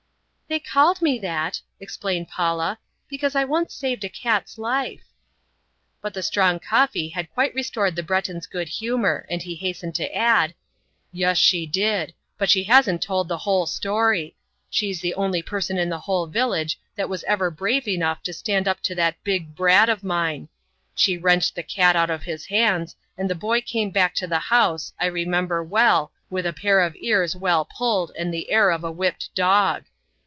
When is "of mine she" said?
19.87-21.17